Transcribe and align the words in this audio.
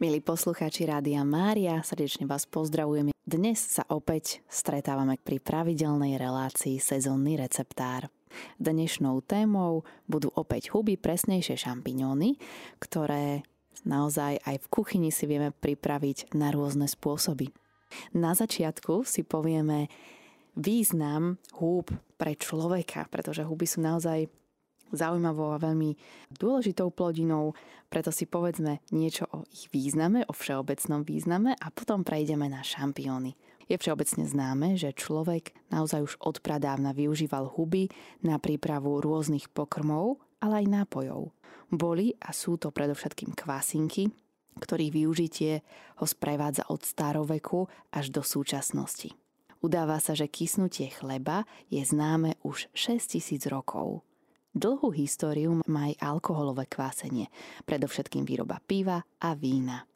Milí 0.00 0.24
poslucháči 0.24 0.88
Rádia 0.88 1.20
Mária, 1.28 1.84
srdečne 1.84 2.24
vás 2.24 2.48
pozdravujeme. 2.48 3.12
Dnes 3.20 3.60
sa 3.60 3.84
opäť 3.92 4.40
stretávame 4.48 5.20
pri 5.20 5.44
pravidelnej 5.44 6.16
relácii 6.16 6.80
sezónny 6.80 7.36
receptár. 7.36 8.08
Dnešnou 8.56 9.20
témou 9.20 9.84
budú 10.08 10.32
opäť 10.32 10.72
huby, 10.72 10.96
presnejšie 10.96 11.60
šampiňóny, 11.60 12.40
ktoré 12.80 13.44
naozaj 13.84 14.40
aj 14.40 14.56
v 14.64 14.70
kuchyni 14.72 15.12
si 15.12 15.28
vieme 15.28 15.52
pripraviť 15.52 16.32
na 16.32 16.48
rôzne 16.48 16.88
spôsoby. 16.88 17.52
Na 18.16 18.32
začiatku 18.32 19.04
si 19.04 19.20
povieme 19.20 19.92
význam 20.56 21.36
húb 21.60 21.92
pre 22.16 22.40
človeka, 22.40 23.04
pretože 23.12 23.44
huby 23.44 23.68
sú 23.68 23.84
naozaj 23.84 24.32
zaujímavou 24.92 25.54
a 25.54 25.62
veľmi 25.62 25.96
dôležitou 26.34 26.90
plodinou, 26.94 27.54
preto 27.90 28.14
si 28.14 28.26
povedzme 28.26 28.82
niečo 28.94 29.26
o 29.30 29.46
ich 29.50 29.66
význame, 29.74 30.22
o 30.26 30.32
všeobecnom 30.34 31.02
význame 31.02 31.58
a 31.58 31.66
potom 31.74 32.06
prejdeme 32.06 32.46
na 32.46 32.62
šampióny. 32.62 33.34
Je 33.70 33.78
všeobecne 33.78 34.26
známe, 34.26 34.74
že 34.74 34.90
človek 34.90 35.54
naozaj 35.70 36.00
už 36.02 36.14
od 36.18 36.42
pradávna 36.42 36.90
využíval 36.90 37.46
huby 37.54 37.86
na 38.18 38.42
prípravu 38.42 38.98
rôznych 38.98 39.46
pokrmov, 39.54 40.18
ale 40.42 40.66
aj 40.66 40.66
nápojov. 40.82 41.30
Boli 41.70 42.18
a 42.18 42.34
sú 42.34 42.58
to 42.58 42.74
predovšetkým 42.74 43.30
kvasinky, 43.38 44.10
ktorých 44.58 44.90
využitie 44.90 45.62
ho 46.02 46.06
sprevádza 46.06 46.66
od 46.66 46.82
staroveku 46.82 47.70
až 47.94 48.10
do 48.10 48.26
súčasnosti. 48.26 49.14
Udáva 49.60 50.02
sa, 50.02 50.16
že 50.16 50.26
kysnutie 50.26 50.90
chleba 50.90 51.46
je 51.68 51.84
známe 51.84 52.40
už 52.42 52.72
6000 52.74 53.44
rokov. 53.52 54.02
Dlhú 54.50 54.90
históriu 54.90 55.62
má 55.70 55.94
aj 55.94 56.02
alkoholové 56.02 56.66
kvásenie, 56.66 57.30
predovšetkým 57.70 58.26
výroba 58.26 58.58
piva 58.58 59.06
a 59.22 59.38
vína. 59.38 59.86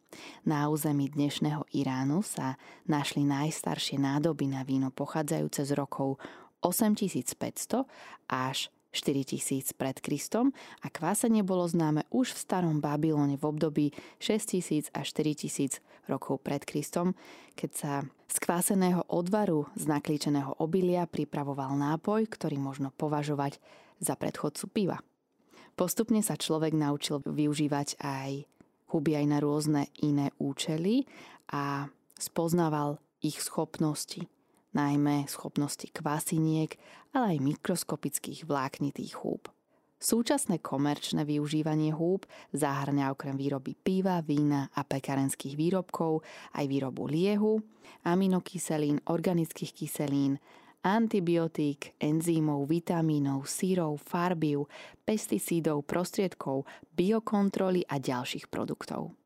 Na 0.46 0.70
území 0.70 1.10
dnešného 1.10 1.66
Iránu 1.74 2.22
sa 2.22 2.54
našli 2.86 3.26
najstaršie 3.26 3.98
nádoby 3.98 4.46
na 4.46 4.62
víno 4.62 4.94
pochádzajúce 4.94 5.66
z 5.66 5.74
rokov 5.74 6.22
8500 6.62 7.82
až 8.30 8.70
4000 8.94 9.74
pred 9.74 9.98
Kristom 9.98 10.54
a 10.78 10.86
kvásenie 10.86 11.42
bolo 11.42 11.66
známe 11.66 12.06
už 12.14 12.38
v 12.38 12.42
starom 12.46 12.78
Babylone 12.78 13.34
v 13.34 13.50
období 13.50 13.90
6000 14.22 14.94
až 14.94 15.06
4000 15.18 15.82
rokov 16.06 16.38
pred 16.46 16.62
Kristom, 16.62 17.18
keď 17.58 17.70
sa 17.74 17.92
z 18.30 18.36
kváseného 18.38 19.02
odvaru 19.10 19.66
z 19.74 19.90
naklíčeného 19.90 20.62
obilia 20.62 21.10
pripravoval 21.10 21.74
nápoj, 21.74 22.30
ktorý 22.30 22.62
možno 22.62 22.94
považovať 22.94 23.58
za 24.04 24.14
predchodcu 24.14 24.64
piva. 24.70 24.98
Postupne 25.74 26.22
sa 26.22 26.38
človek 26.38 26.76
naučil 26.76 27.24
využívať 27.24 27.98
aj 27.98 28.46
huby 28.94 29.18
aj 29.18 29.26
na 29.26 29.38
rôzne 29.42 29.82
iné 30.06 30.30
účely 30.38 31.02
a 31.50 31.90
spoznával 32.14 33.02
ich 33.24 33.42
schopnosti, 33.42 34.22
najmä 34.70 35.26
schopnosti 35.26 35.90
kvasiniek, 35.90 36.78
ale 37.10 37.34
aj 37.34 37.38
mikroskopických 37.42 38.46
vláknitých 38.46 39.18
húb. 39.18 39.50
Súčasné 39.98 40.60
komerčné 40.60 41.24
využívanie 41.24 41.96
húb 41.96 42.28
zahrňa 42.52 43.08
okrem 43.16 43.40
výroby 43.40 43.72
piva, 43.72 44.20
vína 44.20 44.68
a 44.76 44.84
pekarenských 44.84 45.56
výrobkov 45.56 46.20
aj 46.52 46.64
výrobu 46.68 47.08
liehu, 47.08 47.64
aminokyselín, 48.04 49.00
organických 49.08 49.72
kyselín, 49.72 50.36
antibiotík, 50.84 51.96
enzýmov, 51.96 52.68
vitamínov, 52.68 53.48
sírov, 53.48 53.96
farbiv, 54.04 54.68
pesticídov, 55.08 55.88
prostriedkov, 55.88 56.68
biokontroly 56.92 57.88
a 57.88 57.96
ďalších 57.96 58.52
produktov. 58.52 59.16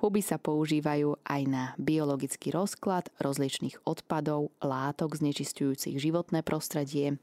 Huby 0.00 0.22
sa 0.24 0.40
používajú 0.40 1.20
aj 1.26 1.42
na 1.44 1.64
biologický 1.76 2.54
rozklad 2.54 3.12
rozličných 3.20 3.84
odpadov, 3.84 4.54
látok 4.64 5.18
znečistujúcich 5.18 6.00
životné 6.00 6.40
prostredie. 6.40 7.20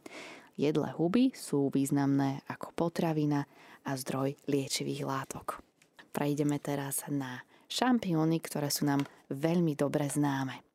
Jedle 0.59 0.91
huby 0.93 1.31
sú 1.33 1.71
významné 1.71 2.43
ako 2.51 2.75
potravina 2.75 3.47
a 3.87 3.95
zdroj 3.95 4.35
liečivých 4.45 5.07
látok. 5.07 5.63
Prejdeme 6.11 6.59
teraz 6.59 7.07
na 7.07 7.41
šampióny, 7.71 8.43
ktoré 8.43 8.67
sú 8.67 8.83
nám 8.83 9.07
veľmi 9.31 9.73
dobre 9.79 10.11
známe. 10.11 10.68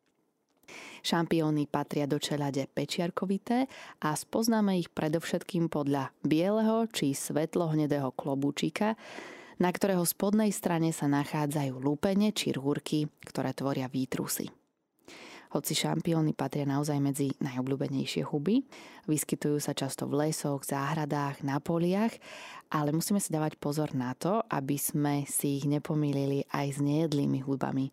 Šampióny 1.04 1.68
patria 1.68 2.08
do 2.08 2.16
čelade 2.16 2.64
pečiarkovité 2.64 3.68
a 4.00 4.16
spoznáme 4.16 4.80
ich 4.80 4.88
predovšetkým 4.88 5.68
podľa 5.68 6.08
bieleho 6.24 6.88
či 6.88 7.12
svetlohnedého 7.12 8.08
klobúčika, 8.16 8.96
na 9.60 9.68
ktorého 9.68 10.00
spodnej 10.08 10.48
strane 10.48 10.96
sa 10.96 11.04
nachádzajú 11.04 11.76
lúpene 11.76 12.32
či 12.32 12.56
rúrky, 12.56 13.04
ktoré 13.20 13.52
tvoria 13.52 13.84
výtrusy. 13.84 14.48
Hoci 15.52 15.76
šampióny 15.76 16.32
patria 16.32 16.64
naozaj 16.64 16.98
medzi 16.98 17.30
najobľúbenejšie 17.38 18.24
huby, 18.24 18.64
vyskytujú 19.04 19.60
sa 19.60 19.76
často 19.76 20.08
v 20.08 20.26
lesoch, 20.26 20.64
záhradách, 20.64 21.44
na 21.44 21.60
poliach, 21.60 22.16
ale 22.72 22.96
musíme 22.96 23.20
si 23.20 23.28
dávať 23.28 23.60
pozor 23.60 23.92
na 23.92 24.16
to, 24.16 24.40
aby 24.50 24.80
sme 24.80 25.28
si 25.28 25.62
ich 25.62 25.68
nepomýlili 25.68 26.48
aj 26.48 26.66
s 26.74 26.78
nejedlými 26.80 27.44
hudbami. 27.44 27.92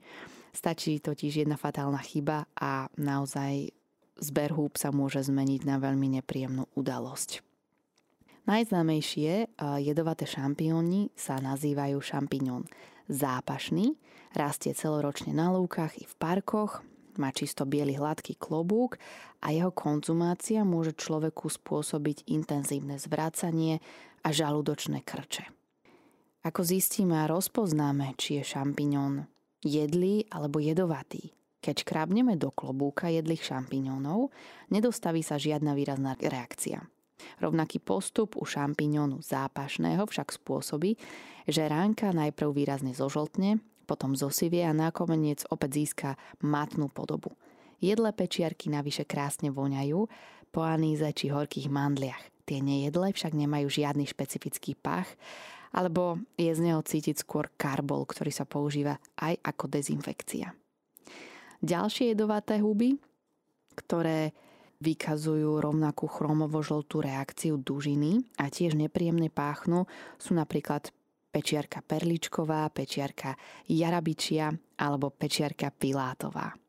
Stačí 0.52 1.00
totiž 1.00 1.48
jedna 1.48 1.56
fatálna 1.56 2.04
chyba 2.04 2.46
a 2.60 2.92
naozaj 3.00 3.72
zber 4.20 4.52
húb 4.54 4.76
sa 4.76 4.92
môže 4.92 5.24
zmeniť 5.24 5.64
na 5.64 5.80
veľmi 5.80 6.20
nepríjemnú 6.20 6.68
udalosť. 6.76 7.40
Najznámejšie 8.46 9.54
jedovaté 9.80 10.28
šampióny 10.28 11.14
sa 11.16 11.40
nazývajú 11.40 11.98
šampiňón 12.02 12.68
zápašný, 13.08 13.96
rastie 14.34 14.76
celoročne 14.76 15.32
na 15.32 15.54
lúkach 15.54 15.96
i 15.96 16.04
v 16.04 16.14
parkoch, 16.20 16.84
má 17.20 17.30
čisto 17.36 17.68
biely 17.68 18.00
hladký 18.00 18.40
klobúk 18.40 18.96
a 19.44 19.52
jeho 19.52 19.70
konzumácia 19.76 20.64
môže 20.64 20.96
človeku 20.96 21.52
spôsobiť 21.52 22.28
intenzívne 22.32 22.96
zvracanie 22.96 23.84
a 24.24 24.32
žalúdočné 24.32 25.04
krče. 25.04 25.48
Ako 26.42 26.64
zistíme 26.66 27.20
a 27.22 27.30
rozpoznáme, 27.30 28.16
či 28.16 28.42
je 28.42 28.44
šampiňón 28.58 29.28
jedlý 29.62 30.26
alebo 30.34 30.58
jedovatý, 30.62 31.34
keď 31.62 31.86
krábneme 31.86 32.36
do 32.36 32.50
klobúka 32.50 33.08
jedlých 33.14 33.46
šampiňónov, 33.46 34.34
nedostaví 34.74 35.22
sa 35.22 35.38
žiadna 35.38 35.78
výrazná 35.78 36.18
reakcia. 36.18 36.82
Rovnaký 37.38 37.78
postup 37.78 38.34
u 38.34 38.46
šampiňónu 38.50 39.22
zápašného 39.22 40.10
však 40.10 40.42
spôsobí, 40.42 40.98
že 41.46 41.70
ránka 41.70 42.10
najprv 42.10 42.50
výrazne 42.50 42.98
zožltne, 42.98 43.62
potom 43.86 44.18
zosivie 44.18 44.66
a 44.66 44.74
nakoniec 44.74 45.46
opäť 45.54 45.72
získa 45.86 46.10
matnú 46.42 46.90
podobu. 46.90 47.38
Jedle 47.82 48.14
pečiarky 48.14 48.70
navyše 48.70 49.06
krásne 49.06 49.50
voňajú 49.50 50.06
po 50.54 50.62
aníze 50.62 51.06
či 51.14 51.34
horkých 51.34 51.70
mandliach. 51.70 52.22
Tie 52.46 52.62
nejedle 52.62 53.14
však 53.14 53.34
nemajú 53.38 53.70
žiadny 53.70 54.06
špecifický 54.10 54.78
pach, 54.78 55.10
alebo 55.72 56.20
je 56.36 56.52
z 56.52 56.60
neho 56.60 56.84
cítiť 56.84 57.24
skôr 57.24 57.52
karbol, 57.56 58.04
ktorý 58.08 58.32
sa 58.32 58.44
používa 58.44 59.00
aj 59.20 59.40
ako 59.44 59.66
dezinfekcia. 59.72 60.52
Ďalšie 61.62 62.12
jedovaté 62.12 62.60
huby, 62.60 62.98
ktoré 63.78 64.36
vykazujú 64.82 65.62
rovnakú 65.62 66.10
chromovo-žltú 66.10 67.06
reakciu 67.06 67.62
dužiny 67.62 68.26
a 68.42 68.50
tiež 68.50 68.74
nepríjemne 68.74 69.30
páchnu, 69.30 69.86
sú 70.18 70.34
napríklad 70.34 70.90
pečiarka 71.32 71.86
perličková, 71.86 72.68
pečiarka 72.74 73.38
jarabičia 73.70 74.52
alebo 74.82 75.14
pečiarka 75.14 75.70
pilátová. 75.70 76.61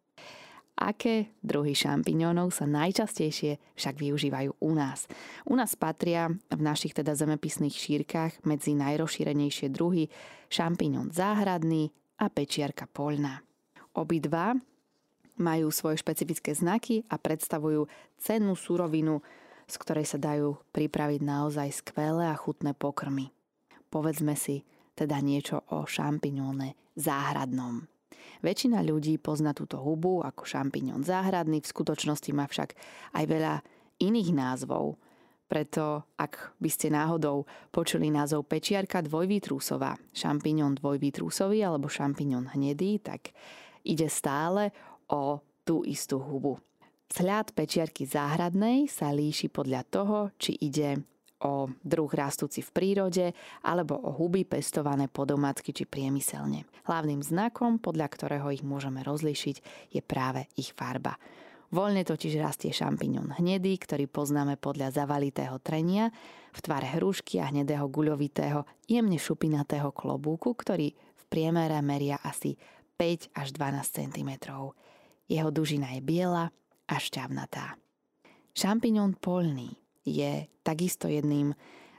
Aké 0.83 1.31
druhy 1.47 1.79
šampiňónov 1.79 2.51
sa 2.51 2.67
najčastejšie 2.67 3.79
však 3.79 4.03
využívajú 4.03 4.51
u 4.59 4.71
nás? 4.75 5.07
U 5.47 5.55
nás 5.55 5.79
patria 5.79 6.27
v 6.27 6.59
našich 6.59 6.91
teda 6.91 7.15
zemepisných 7.15 7.71
šírkach 7.71 8.43
medzi 8.43 8.75
najrozšírenejšie 8.75 9.71
druhy 9.71 10.11
šampiňón 10.51 11.15
záhradný 11.15 11.95
a 12.19 12.27
pečiarka 12.27 12.91
poľná. 12.91 13.47
Obidva 13.95 14.59
majú 15.39 15.71
svoje 15.71 16.03
špecifické 16.03 16.51
znaky 16.51 17.07
a 17.07 17.15
predstavujú 17.15 17.87
cennú 18.19 18.59
surovinu, 18.59 19.23
z 19.71 19.75
ktorej 19.79 20.11
sa 20.11 20.19
dajú 20.19 20.59
pripraviť 20.75 21.23
naozaj 21.23 21.79
skvelé 21.79 22.27
a 22.27 22.35
chutné 22.35 22.75
pokrmy. 22.75 23.31
Povedzme 23.87 24.35
si 24.35 24.67
teda 24.99 25.23
niečo 25.23 25.63
o 25.71 25.87
šampiňóne 25.87 26.75
záhradnom. 26.99 27.92
Väčšina 28.41 28.83
ľudí 28.83 29.19
pozná 29.23 29.55
túto 29.55 29.79
hubu 29.79 30.23
ako 30.23 30.43
šampiňón 30.43 31.07
záhradný, 31.07 31.63
v 31.63 31.73
skutočnosti 31.73 32.31
má 32.35 32.49
však 32.51 32.75
aj 33.15 33.25
veľa 33.27 33.55
iných 34.03 34.31
názvov. 34.35 34.99
Preto, 35.47 36.09
ak 36.17 36.57
by 36.57 36.71
ste 36.73 36.89
náhodou 36.89 37.45
počuli 37.69 38.09
názov 38.09 38.49
pečiarka 38.49 39.05
dvojvýtrúsová, 39.05 40.01
šampiňón 40.17 40.81
dvojvýtrúsový 40.81 41.61
alebo 41.61 41.93
šampiňón 41.93 42.57
hnedý, 42.57 43.05
tak 43.05 43.37
ide 43.85 44.09
stále 44.09 44.73
o 45.13 45.45
tú 45.63 45.85
istú 45.85 46.19
hubu. 46.25 46.57
Vzhľad 47.13 47.53
pečiarky 47.53 48.09
záhradnej 48.09 48.89
sa 48.89 49.13
líši 49.13 49.53
podľa 49.53 49.85
toho, 49.93 50.19
či 50.41 50.57
ide 50.57 51.05
o 51.43 51.71
druh 51.83 52.11
rastúci 52.11 52.63
v 52.63 52.71
prírode 52.71 53.27
alebo 53.67 53.99
o 53.99 54.15
huby 54.15 54.47
pestované 54.47 55.11
podomácky 55.11 55.75
či 55.75 55.85
priemyselne. 55.85 56.65
Hlavným 56.87 57.23
znakom, 57.23 57.83
podľa 57.83 58.07
ktorého 58.11 58.49
ich 58.55 58.63
môžeme 58.63 59.03
rozlišiť, 59.03 59.57
je 59.91 60.01
práve 60.03 60.47
ich 60.55 60.71
farba. 60.73 61.19
Voľne 61.73 62.05
totiž 62.05 62.37
rastie 62.37 62.69
šampiňón 62.69 63.41
hnedý, 63.41 63.81
ktorý 63.81 64.05
poznáme 64.05 64.61
podľa 64.61 64.93
zavalitého 64.93 65.57
trenia, 65.65 66.13
v 66.53 66.61
tvare 66.61 66.85
hrušky 67.01 67.41
a 67.41 67.49
hnedého 67.49 67.89
guľovitého, 67.89 68.69
jemne 68.85 69.17
šupinatého 69.17 69.89
klobúku, 69.89 70.53
ktorý 70.53 70.93
v 70.93 71.25
priemere 71.33 71.81
meria 71.81 72.21
asi 72.21 72.61
5 73.01 73.33
až 73.33 73.49
12 73.57 73.89
cm. 73.89 74.31
Jeho 75.33 75.49
dužina 75.49 75.97
je 75.97 76.05
biela 76.05 76.53
a 76.85 76.95
šťavnatá. 77.01 77.81
Šampiňón 78.53 79.17
polný 79.17 79.82
je 80.03 80.47
takisto 80.67 81.07
jedným 81.07 81.55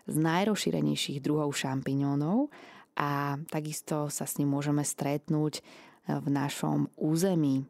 z 0.08 0.16
najrozšírenejších 0.20 1.24
druhov 1.24 1.56
šampiňónov 1.56 2.52
a 3.00 3.40
takisto 3.48 4.12
sa 4.12 4.28
s 4.28 4.38
ním 4.38 4.52
môžeme 4.52 4.84
stretnúť 4.84 5.64
v 6.08 6.28
našom 6.28 6.92
území 7.00 7.64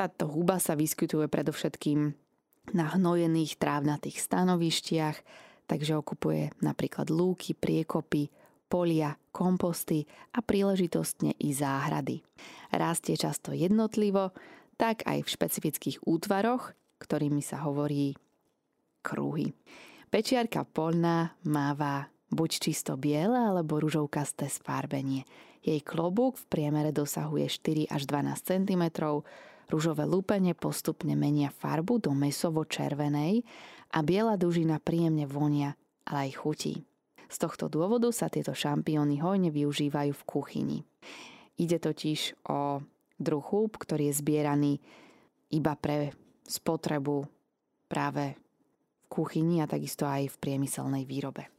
táto 0.00 0.32
huba 0.32 0.56
sa 0.56 0.72
vyskytuje 0.80 1.28
predovšetkým 1.28 2.16
na 2.72 2.86
hnojených 2.96 3.60
trávnatých 3.60 4.16
stanovištiach, 4.16 5.20
takže 5.68 5.92
okupuje 5.92 6.56
napríklad 6.64 7.12
lúky, 7.12 7.52
priekopy, 7.52 8.32
polia, 8.64 9.20
komposty 9.28 10.08
a 10.32 10.40
príležitostne 10.40 11.36
i 11.36 11.52
záhrady. 11.52 12.24
Rastie 12.72 13.20
často 13.20 13.52
jednotlivo, 13.52 14.32
tak 14.80 15.04
aj 15.04 15.20
v 15.20 15.32
špecifických 15.36 16.00
útvaroch, 16.08 16.72
ktorými 16.96 17.44
sa 17.44 17.60
hovorí 17.68 18.16
kruhy. 19.02 19.52
Pečiarka 20.10 20.66
polná 20.66 21.34
máva 21.46 22.08
buď 22.30 22.50
čisto 22.70 22.94
biele 22.94 23.36
alebo 23.36 23.82
ružovkasté 23.82 24.46
sfarbenie. 24.46 25.26
Jej 25.60 25.84
klobúk 25.84 26.40
v 26.40 26.48
priemere 26.48 26.90
dosahuje 26.90 27.46
4 27.50 27.92
až 27.92 28.02
12 28.08 28.40
cm, 28.40 28.84
Rúžové 29.70 30.02
lúpenie 30.02 30.58
postupne 30.58 31.14
menia 31.14 31.54
farbu 31.54 32.02
do 32.02 32.10
mesovo-červenej 32.10 33.46
a 33.94 34.02
biela 34.02 34.34
dužina 34.34 34.82
príjemne 34.82 35.30
vonia, 35.30 35.78
ale 36.02 36.26
aj 36.26 36.42
chutí. 36.42 36.74
Z 37.30 37.46
tohto 37.46 37.70
dôvodu 37.70 38.10
sa 38.10 38.26
tieto 38.26 38.50
šampióny 38.50 39.22
hojne 39.22 39.54
využívajú 39.54 40.10
v 40.10 40.26
kuchyni. 40.26 40.78
Ide 41.54 41.78
totiž 41.78 42.50
o 42.50 42.82
druh 43.14 43.44
húb, 43.54 43.78
ktorý 43.78 44.10
je 44.10 44.18
zbieraný 44.18 44.72
iba 45.54 45.78
pre 45.78 46.18
spotrebu 46.50 47.30
práve 47.86 48.34
kuchyni 49.10 49.58
a 49.58 49.66
takisto 49.66 50.06
aj 50.06 50.30
v 50.30 50.40
priemyselnej 50.40 51.02
výrobe. 51.02 51.50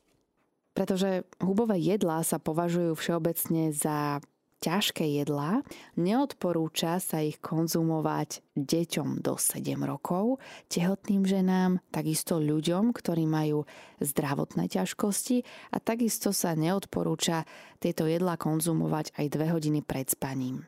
Pretože 0.71 1.27
hubové 1.44 1.75
jedlá 1.83 2.24
sa 2.24 2.39
považujú 2.39 2.95
všeobecne 2.95 3.75
za 3.75 4.24
ťažké 4.62 5.03
jedlá, 5.19 5.65
neodporúča 5.98 7.01
sa 7.01 7.19
ich 7.19 7.42
konzumovať 7.42 8.45
deťom 8.53 9.19
do 9.25 9.33
7 9.36 9.57
rokov, 9.83 10.38
tehotným 10.69 11.25
ženám, 11.25 11.81
takisto 11.89 12.38
ľuďom, 12.38 12.94
ktorí 12.94 13.25
majú 13.25 13.65
zdravotné 14.00 14.69
ťažkosti 14.69 15.44
a 15.74 15.81
takisto 15.81 16.30
sa 16.30 16.54
neodporúča 16.54 17.44
tieto 17.81 18.06
jedlá 18.06 18.38
konzumovať 18.38 19.18
aj 19.18 19.25
2 19.33 19.50
hodiny 19.50 19.81
pred 19.81 20.07
spaním. 20.07 20.62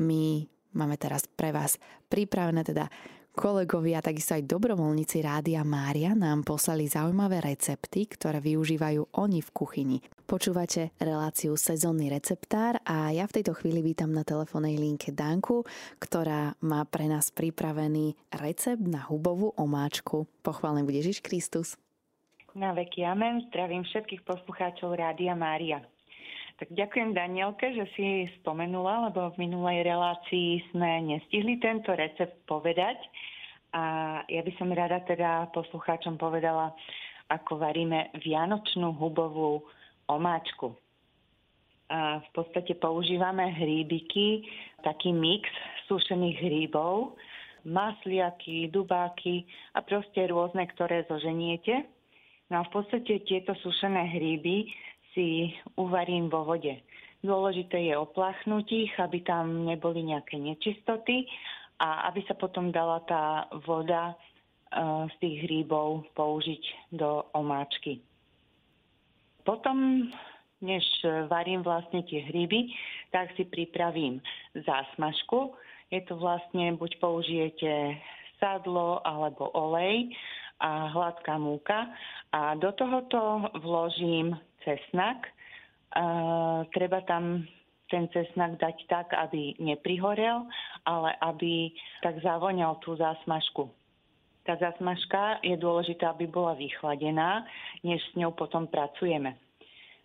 My 0.00 0.48
máme 0.72 0.96
teraz 0.96 1.28
pre 1.28 1.52
vás 1.52 1.76
pripravené 2.08 2.64
teda 2.64 2.88
Kolegovia, 3.32 4.04
takisto 4.04 4.36
aj 4.36 4.44
dobrovoľníci 4.44 5.24
Rádia 5.24 5.64
Mária 5.64 6.12
nám 6.12 6.44
poslali 6.44 6.84
zaujímavé 6.84 7.40
recepty, 7.40 8.04
ktoré 8.04 8.44
využívajú 8.44 9.08
oni 9.16 9.40
v 9.40 9.50
kuchyni. 9.56 9.98
Počúvate 10.28 10.92
reláciu 11.00 11.56
Sezónny 11.56 12.12
receptár 12.12 12.76
a 12.84 13.08
ja 13.08 13.24
v 13.24 13.40
tejto 13.40 13.56
chvíli 13.56 13.80
vítam 13.80 14.12
na 14.12 14.20
telefónnej 14.20 14.76
linke 14.76 15.16
Danku, 15.16 15.64
ktorá 15.96 16.60
má 16.60 16.84
pre 16.84 17.08
nás 17.08 17.32
pripravený 17.32 18.20
recept 18.36 18.84
na 18.84 19.00
hubovú 19.08 19.56
omáčku. 19.56 20.28
Pochválený 20.44 20.84
bude 20.84 21.00
Ježiš 21.00 21.24
Kristus. 21.24 21.80
Na 22.52 22.76
veky 22.76 23.00
amen. 23.08 23.48
Zdravím 23.48 23.88
všetkých 23.88 24.28
poslucháčov 24.28 24.92
Rádia 24.92 25.32
Mária. 25.32 25.80
Tak 26.62 26.78
ďakujem 26.78 27.10
Danielke, 27.10 27.74
že 27.74 27.90
si 27.98 28.30
spomenula, 28.38 29.10
lebo 29.10 29.34
v 29.34 29.50
minulej 29.50 29.82
relácii 29.82 30.62
sme 30.70 31.10
nestihli 31.10 31.58
tento 31.58 31.90
recept 31.90 32.38
povedať. 32.46 33.02
A 33.74 33.82
ja 34.30 34.46
by 34.46 34.52
som 34.62 34.70
rada 34.70 35.02
teda 35.02 35.50
poslucháčom 35.50 36.14
povedala, 36.22 36.70
ako 37.34 37.58
varíme 37.58 38.14
vianočnú 38.14 38.94
hubovú 38.94 39.66
omáčku. 40.06 40.70
A 41.90 42.22
v 42.22 42.28
podstate 42.30 42.78
používame 42.78 43.42
hríbiky, 43.58 44.46
taký 44.86 45.10
mix 45.10 45.50
sušených 45.90 46.46
hríbov, 46.46 47.18
masliaky, 47.66 48.70
dubáky 48.70 49.50
a 49.74 49.82
proste 49.82 50.30
rôzne, 50.30 50.62
ktoré 50.78 51.10
zoženiete. 51.10 51.90
No 52.54 52.62
a 52.62 52.66
v 52.70 52.70
podstate 52.70 53.18
tieto 53.26 53.50
sušené 53.58 54.14
hríby 54.14 54.70
si 55.14 55.52
uvarím 55.76 56.28
vo 56.28 56.44
vode. 56.44 56.80
Dôležité 57.22 57.78
je 57.86 57.94
oplachnúť 57.94 58.66
ich, 58.72 58.92
aby 58.98 59.22
tam 59.22 59.62
neboli 59.62 60.02
nejaké 60.02 60.42
nečistoty 60.42 61.30
a 61.78 62.10
aby 62.10 62.26
sa 62.26 62.34
potom 62.34 62.74
dala 62.74 62.98
tá 63.06 63.46
voda 63.62 64.10
e, 64.10 64.14
z 65.06 65.14
tých 65.22 65.36
hríbov 65.46 66.02
použiť 66.18 66.90
do 66.90 67.22
omáčky. 67.30 68.02
Potom, 69.46 70.06
než 70.62 70.82
varím 71.26 71.66
vlastne 71.66 72.02
tie 72.06 72.22
hríby, 72.26 72.70
tak 73.10 73.34
si 73.34 73.46
pripravím 73.46 74.22
zásmažku. 74.54 75.54
Je 75.90 75.98
to 76.06 76.14
vlastne, 76.18 76.78
buď 76.78 76.90
použijete 77.02 77.98
sadlo 78.38 78.98
alebo 79.06 79.50
olej 79.54 80.14
a 80.62 80.90
hladká 80.94 81.38
múka. 81.38 81.90
A 82.30 82.54
do 82.54 82.70
tohoto 82.72 83.50
vložím 83.58 84.38
cesnak. 84.64 85.28
Uh, 85.92 86.64
treba 86.72 87.04
tam 87.04 87.44
ten 87.92 88.08
cesnak 88.08 88.56
dať 88.56 88.76
tak, 88.88 89.12
aby 89.12 89.52
neprihorel, 89.60 90.48
ale 90.88 91.12
aby 91.20 91.68
tak 92.00 92.16
zavoňal 92.24 92.80
tú 92.80 92.96
zásmažku. 92.96 93.68
Tá 94.42 94.56
zásmažka 94.56 95.38
je 95.44 95.54
dôležitá, 95.60 96.16
aby 96.16 96.26
bola 96.26 96.56
vychladená, 96.56 97.44
než 97.84 98.00
s 98.00 98.16
ňou 98.16 98.32
potom 98.32 98.66
pracujeme. 98.66 99.36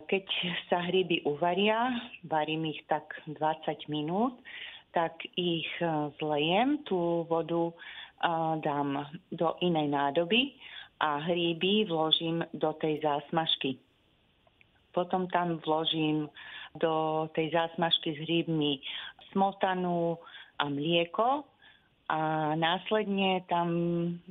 Keď 0.06 0.24
sa 0.70 0.84
hryby 0.84 1.26
uvaria, 1.26 1.90
varím 2.22 2.70
ich 2.70 2.84
tak 2.86 3.08
20 3.26 3.88
minút, 3.90 4.38
tak 4.94 5.12
ich 5.36 5.68
e, 5.82 5.84
zlejem, 6.16 6.80
tú 6.88 7.26
vodu 7.28 7.74
dám 8.58 9.06
do 9.30 9.54
inej 9.62 9.88
nádoby 9.94 10.58
a 10.98 11.22
hríby 11.22 11.86
vložím 11.86 12.42
do 12.50 12.74
tej 12.74 12.98
zásmažky. 12.98 13.78
Potom 14.92 15.28
tam 15.28 15.60
vložím 15.62 16.28
do 16.76 17.26
tej 17.32 17.52
zásmažky 17.52 18.16
s 18.16 18.18
hríbmi 18.24 18.80
smotanu 19.32 20.18
a 20.58 20.64
mlieko 20.68 21.44
a 22.08 22.52
následne 22.56 23.44
tam 23.52 23.68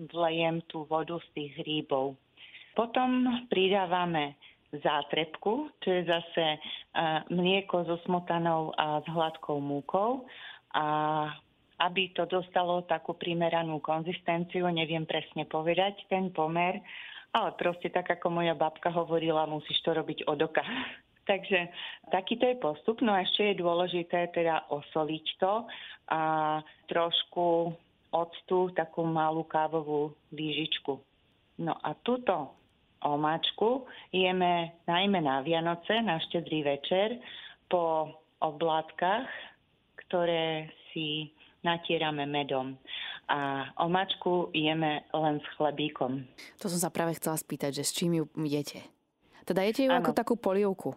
vlejem 0.09 0.65
tú 0.65 0.89
vodu 0.89 1.21
z 1.21 1.27
tých 1.37 1.51
hríbov. 1.61 2.17
Potom 2.73 3.41
pridávame 3.49 4.37
zátrebku, 4.73 5.69
čo 5.81 5.89
je 5.89 6.01
zase 6.05 6.45
mlieko 7.29 7.85
so 7.85 7.97
smotanou 8.05 8.73
a 8.75 8.99
s 9.01 9.07
hladkou 9.07 9.61
múkou 9.61 10.25
a 10.73 10.85
aby 11.77 12.09
to 12.17 12.25
dostalo 12.25 12.81
takú 12.89 13.13
primeranú 13.13 13.77
konzistenciu, 13.77 14.65
neviem 14.73 15.05
presne 15.05 15.45
povedať 15.45 16.09
ten 16.09 16.33
pomer, 16.33 16.81
ale 17.33 17.49
proste 17.59 17.89
tak, 17.91 18.07
ako 18.11 18.29
moja 18.29 18.53
babka 18.57 18.91
hovorila, 18.91 19.49
musíš 19.49 19.79
to 19.83 19.93
robiť 19.93 20.27
od 20.27 20.39
oka. 20.47 20.63
Takže 21.29 21.67
takýto 22.07 22.47
je 22.47 22.55
postup. 22.63 23.03
No 23.03 23.11
a 23.11 23.23
ešte 23.23 23.51
je 23.51 23.61
dôležité 23.61 24.31
teda 24.31 24.63
osoliť 24.71 25.25
to 25.43 25.67
a 26.07 26.21
trošku 26.87 27.75
octu, 28.15 28.71
takú 28.71 29.03
malú 29.03 29.43
kávovú 29.43 30.15
lížičku. 30.31 30.95
No 31.59 31.75
a 31.83 31.91
túto 31.99 32.55
omáčku 33.03 33.85
jeme 34.15 34.79
najmä 34.87 35.19
na 35.19 35.43
Vianoce, 35.43 35.99
na 35.99 36.15
štedrý 36.31 36.63
večer, 36.63 37.19
po 37.67 38.15
oblátkach, 38.39 39.27
ktoré 40.07 40.71
si 40.93 41.35
natierame 41.65 42.23
medom. 42.23 42.79
A 43.27 43.71
omáčku 43.83 44.55
jeme 44.55 45.03
len 45.11 45.43
s 45.43 45.47
chlebíkom. 45.59 46.23
To 46.63 46.71
som 46.71 46.79
sa 46.79 46.87
práve 46.87 47.19
chcela 47.19 47.35
spýtať, 47.35 47.75
že 47.75 47.83
s 47.83 47.91
čím 47.91 48.23
ju 48.23 48.25
jete? 48.47 48.79
Teda 49.43 49.67
jete 49.67 49.83
ju 49.83 49.91
ano. 49.91 49.99
ako 49.99 50.11
takú 50.15 50.33
polievku? 50.39 50.95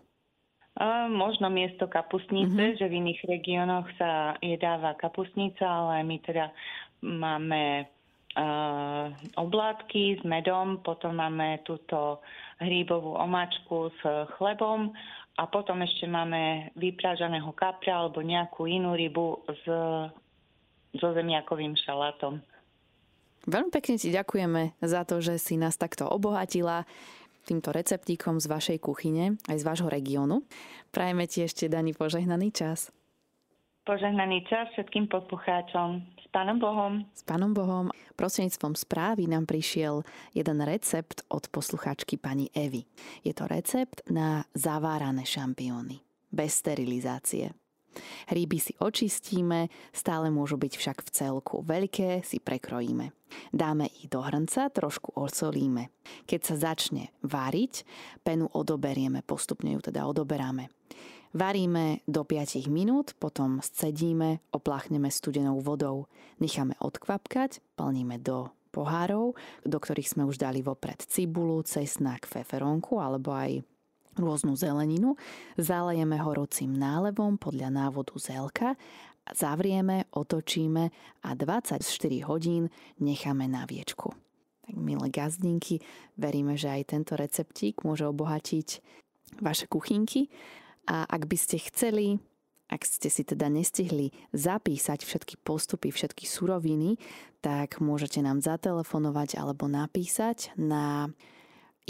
A, 0.78 1.10
možno 1.10 1.50
miesto 1.50 1.90
kapustnice, 1.90 2.54
uh-huh. 2.54 2.78
že 2.78 2.87
v 2.87 3.02
iných 3.02 3.20
regiónoch 3.26 3.90
sa 3.99 4.38
jedáva 4.38 4.94
kapustnica, 4.94 5.66
ale 5.66 6.06
my 6.06 6.16
teda 6.22 6.54
máme 7.02 7.90
oblátky 9.34 10.22
s 10.22 10.22
medom, 10.22 10.78
potom 10.87 11.18
máme 11.18 11.66
túto 11.66 12.22
hríbovú 12.62 13.18
omáčku 13.18 13.90
s 13.90 14.00
chlebom 14.38 14.94
a 15.34 15.42
potom 15.50 15.82
ešte 15.82 16.06
máme 16.06 16.70
vyprážaného 16.78 17.50
kapra 17.58 18.06
alebo 18.06 18.22
nejakú 18.22 18.70
inú 18.70 18.94
rybu 18.94 19.42
s, 19.50 19.64
so 20.97 21.14
zemiakovým 21.14 21.76
šalátom. 21.78 22.42
Veľmi 23.49 23.70
pekne 23.73 23.97
ti 23.97 24.12
ďakujeme 24.12 24.76
za 24.85 25.02
to, 25.09 25.25
že 25.25 25.40
si 25.40 25.56
nás 25.56 25.80
takto 25.80 26.04
obohatila 26.04 26.85
týmto 27.49 27.73
receptíkom 27.73 28.37
z 28.37 28.47
vašej 28.47 28.78
kuchyne, 28.85 29.40
aj 29.49 29.56
z 29.59 29.64
vášho 29.64 29.88
regiónu. 29.88 30.44
Prajeme 30.92 31.25
ti 31.25 31.40
ešte, 31.40 31.73
Dani, 31.73 31.97
požehnaný 31.97 32.52
čas. 32.52 32.92
Požehnaný 33.88 34.44
čas 34.44 34.68
všetkým 34.76 35.09
poslucháčom. 35.09 36.04
S 36.20 36.26
Pánom 36.28 36.61
Bohom. 36.61 37.00
S 37.16 37.25
Pánom 37.25 37.56
Bohom. 37.56 37.88
Prostredníctvom 38.14 38.76
správy 38.76 39.25
nám 39.25 39.49
prišiel 39.49 40.04
jeden 40.37 40.61
recept 40.61 41.25
od 41.32 41.49
poslucháčky 41.49 42.20
pani 42.20 42.52
Evy. 42.52 42.85
Je 43.25 43.32
to 43.32 43.49
recept 43.49 44.04
na 44.12 44.44
zavárané 44.52 45.25
šampióny. 45.25 46.04
Bez 46.30 46.61
sterilizácie. 46.61 47.60
Hríby 48.30 48.59
si 48.62 48.73
očistíme, 48.78 49.68
stále 49.90 50.30
môžu 50.30 50.56
byť 50.56 50.73
však 50.78 50.99
v 51.02 51.11
celku. 51.11 51.62
Veľké 51.66 52.23
si 52.23 52.38
prekrojíme. 52.38 53.11
Dáme 53.54 53.87
ich 53.90 54.11
do 54.11 54.23
hrnca, 54.23 54.70
trošku 54.70 55.14
osolíme. 55.14 55.90
Keď 56.26 56.40
sa 56.42 56.75
začne 56.75 57.14
variť, 57.23 57.87
penu 58.26 58.50
odoberieme, 58.50 59.23
postupne 59.23 59.75
ju 59.75 59.80
teda 59.82 60.06
odoberáme. 60.06 60.70
Varíme 61.30 62.02
do 62.11 62.26
5 62.26 62.66
minút, 62.66 63.14
potom 63.14 63.62
scedíme, 63.62 64.42
opláchneme 64.50 65.06
studenou 65.14 65.62
vodou. 65.62 66.11
Necháme 66.42 66.75
odkvapkať, 66.82 67.62
plníme 67.78 68.18
do 68.18 68.50
pohárov, 68.75 69.38
do 69.62 69.78
ktorých 69.78 70.11
sme 70.11 70.26
už 70.26 70.42
dali 70.42 70.62
vopred 70.62 70.99
cibulu, 71.06 71.62
cesnak, 71.62 72.26
feferonku 72.26 72.99
alebo 72.99 73.30
aj 73.30 73.62
rôznu 74.19 74.59
zeleninu, 74.59 75.14
zalejeme 75.55 76.19
horúcim 76.19 76.71
nálevom 76.73 77.38
podľa 77.38 77.71
návodu 77.71 78.14
zelka, 78.19 78.75
zavrieme, 79.31 80.11
otočíme 80.11 80.90
a 81.23 81.31
24 81.37 81.83
hodín 82.26 82.73
necháme 82.99 83.47
na 83.47 83.69
viečku. 83.69 84.11
Tak 84.67 84.75
milé 84.75 85.11
gazdinky, 85.11 85.83
veríme, 86.19 86.55
že 86.59 86.71
aj 86.71 86.95
tento 86.95 87.14
receptík 87.14 87.83
môže 87.87 88.07
obohatiť 88.07 88.69
vaše 89.38 89.71
kuchynky 89.71 90.31
a 90.90 91.07
ak 91.07 91.31
by 91.31 91.37
ste 91.38 91.62
chceli, 91.71 92.19
ak 92.71 92.83
ste 92.87 93.11
si 93.11 93.23
teda 93.26 93.50
nestihli 93.50 94.14
zapísať 94.35 95.02
všetky 95.02 95.43
postupy, 95.43 95.90
všetky 95.90 96.26
suroviny, 96.26 96.99
tak 97.43 97.83
môžete 97.83 98.23
nám 98.23 98.43
zatelefonovať 98.43 99.38
alebo 99.38 99.67
napísať 99.67 100.55
na 100.59 101.11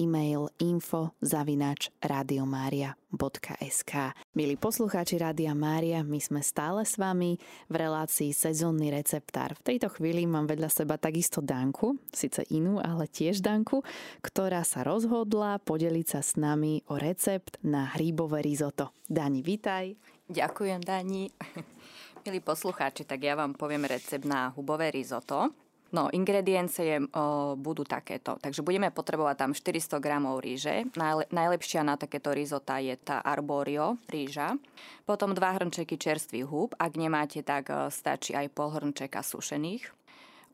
e-mail 0.00 0.48
info 0.56 1.12
zavinač 1.20 1.92
radiomaria.sk 2.00 3.92
Milí 4.32 4.56
poslucháči 4.56 5.20
Rádia 5.20 5.52
Mária, 5.52 6.00
my 6.00 6.16
sme 6.16 6.40
stále 6.40 6.88
s 6.88 6.96
vami 6.96 7.36
v 7.68 7.74
relácii 7.76 8.32
sezónny 8.32 8.88
receptár. 8.88 9.52
V 9.60 9.76
tejto 9.76 9.92
chvíli 9.92 10.24
mám 10.24 10.48
vedľa 10.48 10.72
seba 10.72 10.96
takisto 10.96 11.44
Danku, 11.44 12.00
síce 12.08 12.48
inú, 12.48 12.80
ale 12.80 13.04
tiež 13.12 13.44
Danku, 13.44 13.84
ktorá 14.24 14.64
sa 14.64 14.80
rozhodla 14.80 15.60
podeliť 15.60 16.06
sa 16.08 16.24
s 16.24 16.40
nami 16.40 16.80
o 16.88 16.96
recept 16.96 17.60
na 17.60 17.92
hríbové 17.92 18.40
risotto. 18.40 18.96
Dani, 19.04 19.44
vitaj. 19.44 19.92
Ďakujem, 20.32 20.80
Dani. 20.80 21.28
Milí 22.24 22.40
poslucháči, 22.40 23.04
tak 23.04 23.20
ja 23.20 23.36
vám 23.36 23.52
poviem 23.52 23.84
recept 23.84 24.24
na 24.24 24.48
hubové 24.56 24.88
risotto. 24.88 25.52
No, 25.90 26.06
ingrediencie 26.06 27.02
o, 27.02 27.58
budú 27.58 27.82
takéto. 27.82 28.38
Takže 28.38 28.62
budeme 28.62 28.94
potrebovať 28.94 29.36
tam 29.42 29.50
400 29.50 29.98
g 29.98 30.06
ríže. 30.38 30.74
Najle, 30.94 31.26
najlepšia 31.34 31.82
na 31.82 31.98
takéto 31.98 32.30
rizota 32.30 32.78
je 32.78 32.94
tá 32.94 33.18
arborio 33.18 33.98
ríža. 34.06 34.54
Potom 35.02 35.34
2 35.34 35.42
hrnčeky 35.42 35.98
čerstvých 35.98 36.46
húb. 36.46 36.78
Ak 36.78 36.94
nemáte, 36.94 37.42
tak 37.42 37.74
o, 37.74 37.90
stačí 37.90 38.38
aj 38.38 38.54
pol 38.54 38.70
hrnčeka 38.70 39.18
sušených. 39.18 39.90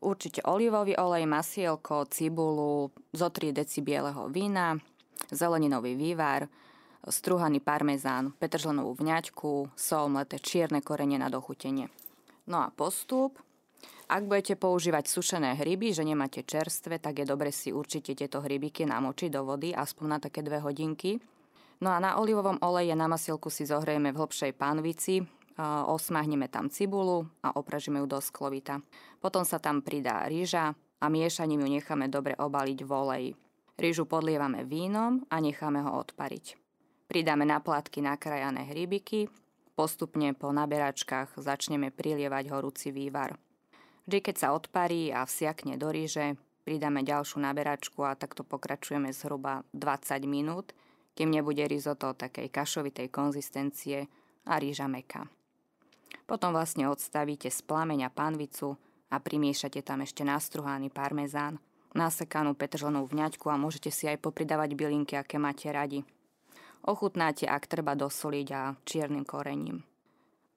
Určite 0.00 0.40
olivový 0.48 0.96
olej, 0.96 1.28
masielko, 1.28 2.08
cibulu, 2.08 2.88
zo 3.12 3.28
3 3.28 3.52
deci 3.52 3.84
bieleho 3.84 4.32
vína, 4.32 4.76
zeleninový 5.28 6.00
vývar, 6.00 6.48
struhaný 7.04 7.60
parmezán, 7.60 8.32
petržlenovú 8.40 8.96
vňaťku, 8.96 9.76
sol, 9.76 10.08
mleté 10.08 10.40
čierne 10.40 10.80
korenie 10.80 11.20
na 11.20 11.28
dochutenie. 11.28 11.92
No 12.48 12.64
a 12.64 12.72
postup– 12.72 13.36
ak 14.06 14.22
budete 14.24 14.54
používať 14.54 15.10
sušené 15.10 15.58
hryby, 15.58 15.90
že 15.90 16.06
nemáte 16.06 16.46
čerstvé, 16.46 17.02
tak 17.02 17.20
je 17.20 17.26
dobre 17.26 17.50
si 17.50 17.74
určite 17.74 18.14
tieto 18.14 18.38
hrybiky 18.38 18.86
namočiť 18.86 19.28
do 19.34 19.42
vody, 19.42 19.74
aspoň 19.74 20.06
na 20.06 20.18
také 20.22 20.46
dve 20.46 20.62
hodinky. 20.62 21.18
No 21.82 21.92
a 21.92 22.00
na 22.00 22.16
olivovom 22.16 22.56
oleje 22.64 22.94
na 22.96 23.04
masielku 23.04 23.52
si 23.52 23.68
zohrieme 23.68 24.14
v 24.14 24.18
hlbšej 24.22 24.52
pánvici, 24.56 25.20
osmahneme 25.88 26.48
tam 26.48 26.72
cibulu 26.72 27.28
a 27.44 27.52
opražíme 27.56 28.00
ju 28.00 28.06
do 28.08 28.20
sklovita. 28.20 28.80
Potom 29.20 29.44
sa 29.44 29.60
tam 29.60 29.84
pridá 29.84 30.24
rýža 30.24 30.72
a 30.72 31.06
miešaním 31.12 31.64
ju 31.64 31.68
necháme 31.76 32.08
dobre 32.08 32.32
obaliť 32.32 32.78
v 32.80 32.90
oleji. 32.92 33.30
Rýžu 33.76 34.08
podlievame 34.08 34.64
vínom 34.64 35.20
a 35.28 35.36
necháme 35.36 35.84
ho 35.84 36.00
odpariť. 36.00 36.56
Pridáme 37.12 37.44
na 37.44 37.60
plátky 37.60 38.00
nakrajané 38.00 38.72
hrybiky, 38.72 39.28
postupne 39.76 40.32
po 40.32 40.48
naberačkách 40.48 41.36
začneme 41.36 41.92
prilievať 41.92 42.48
horúci 42.48 42.88
vývar. 42.88 43.36
Vždy, 44.06 44.22
keď 44.22 44.36
sa 44.38 44.48
odparí 44.54 45.10
a 45.10 45.26
vsiakne 45.26 45.74
do 45.74 45.90
ríže, 45.90 46.38
pridáme 46.62 47.02
ďalšiu 47.02 47.42
naberačku 47.42 48.06
a 48.06 48.14
takto 48.14 48.46
pokračujeme 48.46 49.10
zhruba 49.10 49.66
20 49.74 50.22
minút, 50.30 50.70
kým 51.18 51.34
nebude 51.34 51.66
risotto 51.66 52.14
takej 52.14 52.46
kašovitej 52.46 53.10
konzistencie 53.10 54.06
a 54.46 54.62
rýža 54.62 54.86
meka. 54.86 55.26
Potom 56.22 56.54
vlastne 56.54 56.86
odstavíte 56.86 57.50
z 57.50 57.58
plameňa 57.66 58.14
panvicu 58.14 58.78
a 59.10 59.18
primiešate 59.18 59.82
tam 59.82 60.06
ešte 60.06 60.22
nastruhaný 60.22 60.86
parmezán, 60.86 61.58
nasekanú 61.90 62.54
petržlenú 62.54 63.10
vňaťku 63.10 63.50
a 63.50 63.58
môžete 63.58 63.90
si 63.90 64.06
aj 64.06 64.22
popridávať 64.22 64.78
bylinky, 64.78 65.18
aké 65.18 65.34
máte 65.42 65.66
radi. 65.74 66.06
Ochutnáte, 66.86 67.50
ak 67.50 67.66
treba 67.66 67.98
dosoliť 67.98 68.48
a 68.54 68.78
čiernym 68.86 69.26
korením. 69.26 69.82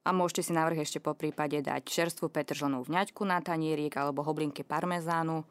A 0.09 0.15
môžete 0.15 0.49
si 0.49 0.57
navrh 0.57 0.81
ešte 0.81 0.97
po 0.97 1.13
prípade 1.13 1.61
dať 1.61 1.85
čerstvú 1.85 2.33
petržlenú 2.33 2.81
vňaťku 2.81 3.21
na 3.29 3.45
tanierik 3.45 3.93
alebo 3.93 4.25
hoblinky 4.25 4.65
parmezánu, 4.65 5.45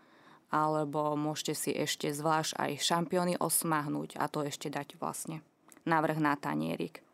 alebo 0.50 1.14
môžete 1.14 1.54
si 1.54 1.70
ešte 1.70 2.10
zvlášť 2.10 2.58
aj 2.58 2.70
šampióny 2.82 3.38
osmahnúť 3.38 4.18
a 4.18 4.26
to 4.26 4.42
ešte 4.42 4.66
dať 4.66 4.98
vlastne 4.98 5.46
navrh 5.86 6.18
na 6.18 6.34
tanierik. 6.34 7.06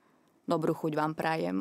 Dobrú 0.48 0.72
chuť 0.72 0.96
vám 0.96 1.12
prajem. 1.12 1.60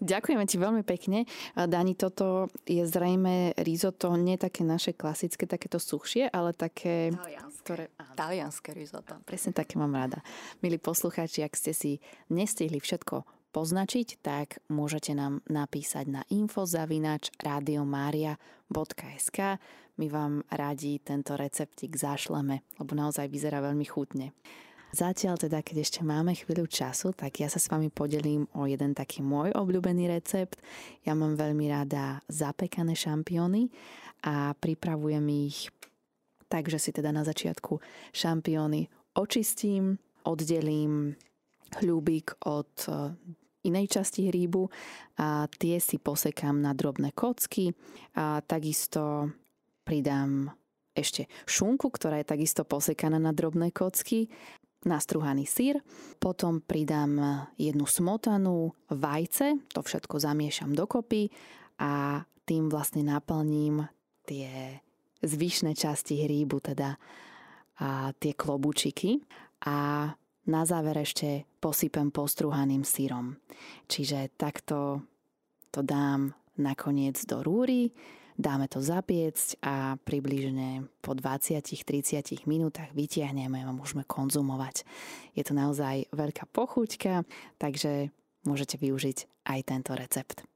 Ďakujeme 0.00 0.48
ti 0.48 0.56
veľmi 0.56 0.80
pekne. 0.80 1.28
Dani, 1.52 1.92
toto 1.92 2.48
je 2.64 2.80
zrejme 2.88 3.52
risotto, 3.60 4.16
nie 4.16 4.40
také 4.40 4.64
naše 4.64 4.96
klasické, 4.96 5.44
takéto 5.44 5.76
suchšie, 5.76 6.32
ale 6.32 6.56
také... 6.56 7.12
Talianské. 7.12 7.60
Ktoré, 7.60 7.84
Talianské 8.16 8.70
risotto. 8.72 9.12
Presne 9.28 9.52
také 9.52 9.76
mám 9.76 9.92
rada. 9.92 10.24
Milí 10.64 10.80
poslucháči, 10.80 11.44
ak 11.44 11.52
ste 11.52 11.76
si 11.76 12.00
nestihli 12.32 12.80
všetko 12.80 13.35
poznačiť, 13.56 14.20
tak 14.20 14.60
môžete 14.68 15.16
nám 15.16 15.40
napísať 15.48 16.12
na 16.12 16.20
infozavinač 16.28 17.32
radiomaria.sk. 17.40 19.38
My 19.96 20.06
vám 20.12 20.44
radi 20.52 21.00
tento 21.00 21.40
receptik 21.40 21.96
zašleme, 21.96 22.60
lebo 22.76 22.92
naozaj 22.92 23.32
vyzerá 23.32 23.64
veľmi 23.64 23.88
chutne. 23.88 24.36
Zatiaľ 24.92 25.40
teda, 25.40 25.64
keď 25.64 25.88
ešte 25.88 26.04
máme 26.04 26.36
chvíľu 26.36 26.68
času, 26.68 27.16
tak 27.16 27.40
ja 27.40 27.48
sa 27.48 27.56
s 27.56 27.72
vami 27.72 27.88
podelím 27.88 28.44
o 28.52 28.68
jeden 28.68 28.92
taký 28.92 29.24
môj 29.24 29.56
obľúbený 29.56 30.04
recept. 30.12 30.60
Ja 31.08 31.16
mám 31.16 31.40
veľmi 31.40 31.64
rada 31.72 32.20
zapekané 32.28 32.92
šampióny 32.92 33.72
a 34.28 34.52
pripravujem 34.52 35.24
ich 35.48 35.72
tak, 36.52 36.68
že 36.68 36.76
si 36.76 36.92
teda 36.92 37.08
na 37.08 37.24
začiatku 37.24 37.80
šampióny 38.12 38.92
očistím, 39.16 39.96
oddelím 40.28 41.16
hľubík 41.80 42.46
od 42.46 42.72
inej 43.66 43.98
časti 43.98 44.30
hríbu 44.30 44.70
a 45.18 45.50
tie 45.50 45.82
si 45.82 45.98
posekám 45.98 46.62
na 46.62 46.72
drobné 46.72 47.12
kocky 47.12 47.74
a 48.14 48.40
takisto 48.40 49.30
pridám 49.82 50.54
ešte 50.96 51.28
šunku, 51.44 51.92
ktorá 51.92 52.22
je 52.22 52.30
takisto 52.32 52.64
posekaná 52.64 53.20
na 53.20 53.36
drobné 53.36 53.74
kocky, 53.74 54.32
nastruhaný 54.86 55.44
sír, 55.44 55.82
potom 56.22 56.62
pridám 56.62 57.44
jednu 57.58 57.84
smotanu, 57.84 58.72
vajce, 58.88 59.60
to 59.74 59.80
všetko 59.82 60.22
zamiešam 60.22 60.72
dokopy 60.72 61.28
a 61.82 62.22
tým 62.46 62.70
vlastne 62.70 63.02
naplním 63.02 63.84
tie 64.24 64.80
zvyšné 65.26 65.74
časti 65.74 66.22
hríbu, 66.22 66.62
teda 66.62 66.96
a 67.76 68.12
tie 68.16 68.32
klobučiky. 68.32 69.20
A 69.68 70.08
na 70.46 70.62
záver 70.62 71.02
ešte 71.02 71.44
posypem 71.58 72.14
postruhaným 72.14 72.86
sírom. 72.86 73.36
Čiže 73.90 74.30
takto 74.38 75.02
to 75.74 75.82
dám 75.82 76.32
nakoniec 76.56 77.20
do 77.28 77.44
rúry, 77.44 77.92
dáme 78.38 78.70
to 78.70 78.80
zapiecť 78.80 79.60
a 79.60 80.00
približne 80.00 80.88
po 81.02 81.12
20-30 81.12 82.46
minútach 82.48 82.94
vytiahneme 82.96 83.60
a 83.60 83.74
môžeme 83.74 84.06
konzumovať. 84.06 84.86
Je 85.34 85.42
to 85.44 85.52
naozaj 85.52 86.08
veľká 86.14 86.48
pochuťka, 86.54 87.26
takže 87.60 88.14
môžete 88.46 88.80
využiť 88.80 89.48
aj 89.50 89.60
tento 89.66 89.92
recept. 89.92 90.46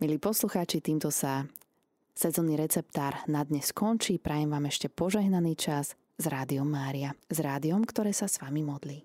Milí 0.00 0.18
poslucháči, 0.18 0.80
týmto 0.80 1.12
sa 1.12 1.46
sezónny 2.14 2.54
receptár 2.54 3.26
na 3.26 3.42
dnes 3.42 3.74
skončí. 3.74 4.22
Prajem 4.22 4.48
vám 4.50 4.70
ešte 4.70 4.86
požehnaný 4.86 5.58
čas 5.58 5.98
s 6.14 6.24
Rádiom 6.24 6.66
Mária, 6.66 7.12
s 7.26 7.42
rádiom, 7.42 7.82
ktoré 7.82 8.14
sa 8.14 8.30
s 8.30 8.38
vami 8.38 8.62
modlí. 8.62 9.04